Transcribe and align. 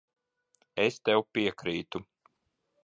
Es 0.85 0.97
tev 1.11 1.21
piekrītu. 1.37 2.05